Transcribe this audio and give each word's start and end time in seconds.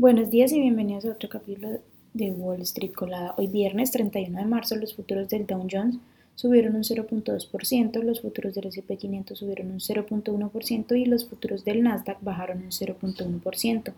Buenos 0.00 0.30
días 0.30 0.52
y 0.52 0.60
bienvenidos 0.60 1.06
a 1.06 1.10
otro 1.10 1.28
capítulo 1.28 1.80
de 2.14 2.30
Wall 2.30 2.60
Street 2.60 2.92
Colada. 2.92 3.34
Hoy 3.36 3.48
viernes 3.48 3.90
31 3.90 4.38
de 4.38 4.44
marzo 4.44 4.76
los 4.76 4.94
futuros 4.94 5.28
del 5.28 5.44
Dow 5.44 5.66
Jones 5.68 5.96
subieron 6.36 6.76
un 6.76 6.84
0.2%, 6.84 8.02
los 8.04 8.20
futuros 8.20 8.54
del 8.54 8.68
S&P 8.68 8.96
500 8.96 9.36
subieron 9.36 9.72
un 9.72 9.80
0.1% 9.80 10.96
y 10.96 11.04
los 11.04 11.28
futuros 11.28 11.64
del 11.64 11.82
Nasdaq 11.82 12.18
bajaron 12.20 12.58
un 12.58 12.70
0.1%, 12.70 13.92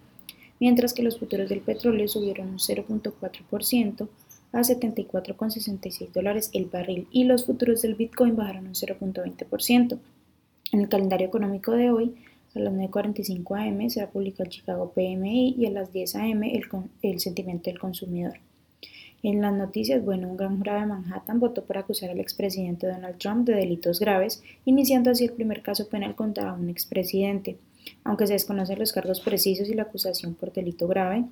mientras 0.59 0.95
que 0.95 1.03
los 1.03 1.19
futuros 1.19 1.51
del 1.51 1.61
petróleo 1.61 2.09
subieron 2.09 2.49
un 2.49 2.59
0.4% 2.59 4.09
a 4.53 4.61
74,66 4.61 6.13
dólares 6.13 6.49
el 6.55 6.65
barril 6.65 7.09
y 7.13 7.25
los 7.25 7.45
futuros 7.45 7.83
del 7.83 7.95
Bitcoin 7.95 8.37
bajaron 8.37 8.69
un 8.69 8.73
0.20%. 8.73 9.99
En 10.73 10.81
el 10.81 10.89
calendario 10.89 11.27
económico 11.27 11.73
de 11.73 11.91
hoy, 11.91 12.15
a 12.55 12.59
las 12.59 12.73
9.45 12.73 13.69
am 13.69 13.91
será 13.91 14.11
publicado 14.11 14.45
el 14.45 14.51
Chicago 14.51 14.93
PMI 14.93 15.55
y 15.57 15.67
a 15.67 15.71
las 15.71 15.93
10 15.93 16.17
am 16.17 16.43
el, 16.45 16.65
el 17.03 17.21
sentimiento 17.21 17.71
del 17.71 17.79
consumidor. 17.79 18.35
En 19.23 19.43
las 19.43 19.53
noticias, 19.53 20.03
bueno, 20.03 20.29
un 20.29 20.37
gran 20.39 20.57
jurado 20.57 20.81
de 20.81 20.87
Manhattan 20.87 21.41
votó 21.41 21.65
para 21.65 21.81
acusar 21.81 22.09
al 22.11 22.21
expresidente 22.21 22.87
Donald 22.87 23.19
Trump 23.19 23.47
de 23.47 23.55
delitos 23.55 24.01
graves, 24.01 24.43
iniciando 24.65 25.11
así 25.11 25.25
el 25.25 25.33
primer 25.33 25.63
caso 25.63 25.89
penal 25.89 26.15
contra 26.15 26.55
un 26.55 26.71
expresidente. 26.71 27.59
Aunque 28.03 28.27
se 28.27 28.33
desconocen 28.33 28.79
los 28.79 28.93
cargos 28.93 29.21
precisos 29.21 29.69
y 29.69 29.75
la 29.75 29.83
acusación 29.83 30.35
por 30.35 30.53
delito 30.53 30.89
grave, 30.89 31.27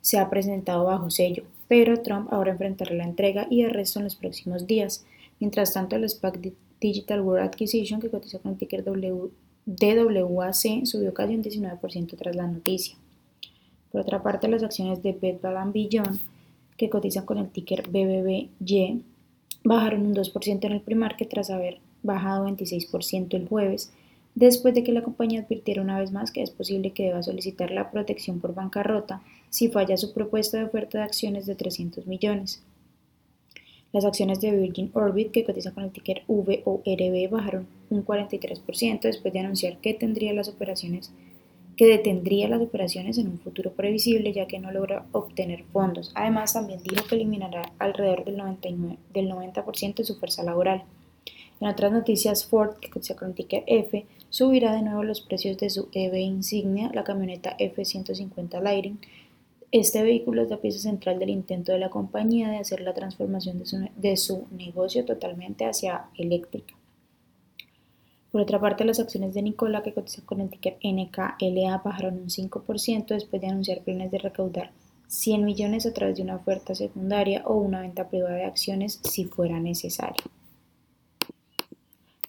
se 0.00 0.18
ha 0.18 0.28
presentado 0.30 0.84
bajo 0.84 1.10
sello, 1.10 1.44
pero 1.68 2.02
Trump 2.02 2.32
ahora 2.32 2.52
enfrentará 2.52 2.92
la 2.94 3.04
entrega 3.04 3.46
y 3.48 3.62
arresto 3.62 4.00
en 4.00 4.06
los 4.06 4.16
próximos 4.16 4.66
días. 4.66 5.04
Mientras 5.38 5.72
tanto, 5.72 5.94
el 5.94 6.08
SPAC 6.08 6.52
Digital 6.80 7.20
World 7.20 7.46
Acquisition, 7.46 8.00
que 8.00 8.10
cotiza 8.10 8.40
con 8.40 8.52
el 8.52 8.58
ticker 8.58 8.82
w 8.82 9.30
DWAC 9.76 10.84
subió 10.84 11.14
casi 11.14 11.36
un 11.36 11.44
19% 11.44 12.16
tras 12.16 12.34
la 12.34 12.48
noticia. 12.48 12.96
Por 13.92 14.00
otra 14.00 14.22
parte, 14.22 14.48
las 14.48 14.64
acciones 14.64 15.02
de 15.02 15.12
Bed 15.12 15.36
Bath 15.40 15.72
Beyond, 15.72 16.18
que 16.76 16.90
cotizan 16.90 17.24
con 17.24 17.38
el 17.38 17.50
ticker 17.50 17.88
BBBY, 17.88 19.04
bajaron 19.62 20.06
un 20.06 20.14
2% 20.14 20.64
en 20.64 20.72
el 20.72 20.80
pre-market 20.80 21.28
tras 21.28 21.50
haber 21.50 21.78
bajado 22.02 22.46
26% 22.48 23.34
el 23.34 23.46
jueves, 23.46 23.92
después 24.34 24.74
de 24.74 24.82
que 24.82 24.92
la 24.92 25.02
compañía 25.02 25.42
advirtiera 25.42 25.82
una 25.82 26.00
vez 26.00 26.10
más 26.10 26.32
que 26.32 26.42
es 26.42 26.50
posible 26.50 26.90
que 26.90 27.04
deba 27.04 27.22
solicitar 27.22 27.70
la 27.70 27.90
protección 27.90 28.40
por 28.40 28.54
bancarrota 28.54 29.22
si 29.50 29.68
falla 29.68 29.96
su 29.96 30.12
propuesta 30.12 30.58
de 30.58 30.64
oferta 30.64 30.98
de 30.98 31.04
acciones 31.04 31.46
de 31.46 31.54
300 31.54 32.06
millones. 32.06 32.62
Las 33.92 34.04
acciones 34.04 34.40
de 34.40 34.52
Virgin 34.52 34.92
Orbit, 34.94 35.32
que 35.32 35.44
cotiza 35.44 35.72
con 35.72 35.82
el 35.82 35.90
ticker 35.90 36.22
VORB, 36.28 37.30
bajaron 37.30 37.66
un 37.90 38.04
43% 38.04 39.00
después 39.00 39.34
de 39.34 39.40
anunciar 39.40 39.78
que 39.78 39.90
detendría 39.90 40.32
las 40.32 40.48
operaciones 40.48 41.10
en 43.18 43.26
un 43.26 43.38
futuro 43.38 43.72
previsible 43.72 44.32
ya 44.32 44.46
que 44.46 44.60
no 44.60 44.70
logra 44.70 45.06
obtener 45.10 45.64
fondos. 45.72 46.12
Además, 46.14 46.52
también 46.52 46.80
dijo 46.84 47.04
que 47.08 47.16
eliminará 47.16 47.72
alrededor 47.80 48.24
del, 48.24 48.36
99, 48.36 48.96
del 49.12 49.28
90% 49.28 49.94
de 49.96 50.04
su 50.04 50.14
fuerza 50.16 50.44
laboral. 50.44 50.84
En 51.60 51.66
otras 51.66 51.90
noticias, 51.90 52.46
Ford, 52.46 52.76
que 52.76 52.90
cotiza 52.90 53.16
con 53.16 53.28
el 53.28 53.34
ticker 53.34 53.64
F, 53.66 54.06
subirá 54.28 54.72
de 54.72 54.82
nuevo 54.82 55.02
los 55.02 55.20
precios 55.20 55.58
de 55.58 55.68
su 55.68 55.88
EV 55.92 56.16
insignia, 56.18 56.92
la 56.94 57.02
camioneta 57.02 57.56
F-150 57.58 58.62
Lightning, 58.62 58.98
este 59.72 60.02
vehículo 60.02 60.42
es 60.42 60.50
la 60.50 60.56
pieza 60.56 60.80
central 60.80 61.18
del 61.18 61.30
intento 61.30 61.72
de 61.72 61.78
la 61.78 61.90
compañía 61.90 62.50
de 62.50 62.58
hacer 62.58 62.80
la 62.80 62.92
transformación 62.92 63.62
de 63.96 64.16
su, 64.16 64.46
negocio 64.50 65.04
totalmente 65.04 65.64
hacia 65.64 66.06
eléctrica. 66.16 66.74
Por 68.32 68.40
otra 68.40 68.60
parte, 68.60 68.84
las 68.84 69.00
acciones 69.00 69.34
de 69.34 69.42
Nicola, 69.42 69.82
que 69.82 69.92
cotiza 69.92 70.22
con 70.24 70.40
el 70.40 70.50
ticker 70.50 70.76
NKLA, 70.82 71.82
bajaron 71.84 72.14
un 72.14 72.28
5% 72.28 73.06
después 73.08 73.42
de 73.42 73.48
anunciar 73.48 73.80
planes 73.80 74.10
de 74.10 74.18
recaudar 74.18 74.72
100 75.08 75.44
millones 75.44 75.86
a 75.86 75.92
través 75.92 76.16
de 76.16 76.22
una 76.22 76.36
oferta 76.36 76.74
secundaria 76.74 77.42
o 77.44 77.54
una 77.54 77.80
venta 77.80 78.08
privada 78.08 78.36
de 78.36 78.44
acciones 78.44 79.00
si 79.02 79.24
fuera 79.24 79.58
necesario. 79.58 80.22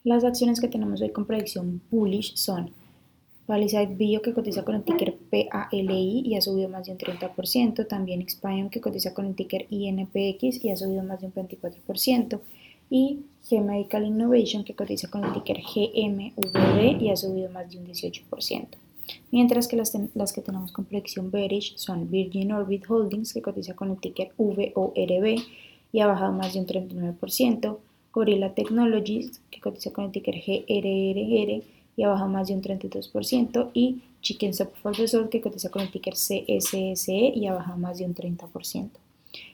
Las 0.04 0.24
acciones 0.24 0.60
que 0.60 0.66
tenemos 0.66 1.00
hoy 1.00 1.10
con 1.10 1.26
predicción 1.26 1.80
bullish 1.90 2.34
son 2.34 2.72
Palisade 3.52 3.94
Bio 3.94 4.22
que 4.22 4.32
cotiza 4.32 4.64
con 4.64 4.76
el 4.76 4.82
ticker 4.82 5.14
PALI 5.30 6.22
y 6.24 6.36
ha 6.36 6.40
subido 6.40 6.70
más 6.70 6.86
de 6.86 6.92
un 6.92 6.96
30%, 6.96 7.86
también 7.86 8.22
Expion 8.22 8.70
que 8.70 8.80
cotiza 8.80 9.12
con 9.12 9.26
el 9.26 9.34
ticker 9.34 9.66
INPX 9.68 10.64
y 10.64 10.70
ha 10.70 10.76
subido 10.78 11.02
más 11.02 11.20
de 11.20 11.26
un 11.26 11.34
24%, 11.34 12.40
y 12.88 13.18
G 13.46 13.62
Medical 13.62 14.06
Innovation 14.06 14.64
que 14.64 14.72
cotiza 14.74 15.10
con 15.10 15.24
el 15.24 15.34
ticker 15.34 15.58
GMVD 15.58 17.02
y 17.02 17.10
ha 17.10 17.16
subido 17.18 17.50
más 17.50 17.70
de 17.70 17.76
un 17.76 17.88
18%. 17.88 18.68
Mientras 19.30 19.68
que 19.68 19.76
las, 19.76 19.92
que 20.32 20.40
tenemos 20.40 20.72
con 20.72 20.86
predicción 20.86 21.30
bearish 21.30 21.76
son 21.76 22.10
Virgin 22.10 22.52
Orbit 22.52 22.88
Holdings 22.88 23.34
que 23.34 23.42
cotiza 23.42 23.76
con 23.76 23.90
el 23.90 23.98
ticker 23.98 24.32
VORB 24.38 25.42
y 25.92 26.00
ha 26.00 26.06
bajado 26.06 26.32
más 26.32 26.54
de 26.54 26.60
un 26.60 26.66
39%, 26.66 27.76
Gorilla 28.14 28.54
Technologies 28.54 29.42
que 29.50 29.60
cotiza 29.60 29.92
con 29.92 30.06
el 30.06 30.10
ticker 30.10 30.36
GRRR 30.36 31.81
y 31.96 32.04
ha 32.04 32.08
bajado 32.08 32.28
más 32.28 32.48
de 32.48 32.54
un 32.54 32.62
32%, 32.62 33.70
y 33.74 34.02
Chicken 34.20 34.54
Soup 34.54 34.70
for 34.82 34.96
the 34.96 35.08
Soul, 35.08 35.28
que 35.28 35.40
cotiza 35.40 35.70
con 35.70 35.82
el 35.82 35.90
ticker 35.90 36.14
CSSE 36.14 37.32
y 37.34 37.46
ha 37.46 37.54
bajado 37.54 37.78
más 37.78 37.98
de 37.98 38.04
un 38.04 38.14
30%. 38.14 38.90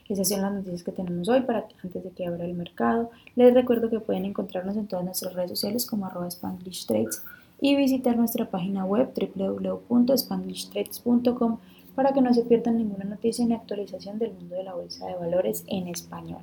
Esas 0.09 0.29
son 0.29 0.41
las 0.41 0.53
noticias 0.53 0.83
que 0.83 0.93
tenemos 0.93 1.29
hoy 1.29 1.43
para 1.43 1.69
antes 1.83 2.03
de 2.03 2.11
que 2.11 2.27
abra 2.27 2.45
el 2.45 2.55
mercado. 2.55 3.11
Les 3.37 3.55
recuerdo 3.55 3.91
que 3.91 4.01
pueden 4.01 4.25
encontrarnos 4.25 4.77
en 4.77 4.87
todas 4.87 5.05
nuestras 5.05 5.35
redes 5.35 5.51
sociales 5.51 5.87
como 5.87 6.07
arroba 6.07 6.29
Spanglish 6.29 6.87
Trades 6.87 7.23
y 7.61 7.77
visitar 7.77 8.17
nuestra 8.17 8.51
página 8.51 8.85
web 8.85 9.13
www.spanglishtrades.com 9.15 11.59
para 11.95 12.13
que 12.13 12.21
no 12.21 12.33
se 12.33 12.45
pierdan 12.45 12.79
ninguna 12.79 13.05
noticia 13.05 13.45
ni 13.45 13.55
actualización 13.55 14.19
del 14.19 14.33
mundo 14.33 14.55
de 14.55 14.65
la 14.65 14.75
bolsa 14.75 15.07
de 15.07 15.17
valores 15.17 15.65
en 15.67 15.89
español. 15.89 16.43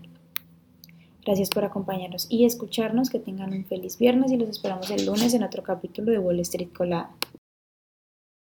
Gracias 1.25 1.49
por 1.49 1.65
acompañarnos 1.65 2.27
y 2.29 2.45
escucharnos. 2.45 3.09
Que 3.09 3.19
tengan 3.19 3.51
un 3.51 3.65
feliz 3.65 3.97
viernes 3.97 4.31
y 4.31 4.37
los 4.37 4.47
esperamos 4.47 4.91
el 4.91 5.05
lunes 5.05 5.33
en 5.33 5.43
otro 5.43 5.63
capítulo 5.63 6.11
de 6.11 6.19
Wall 6.19 6.39
Street 6.41 6.69
Colada. 6.71 7.09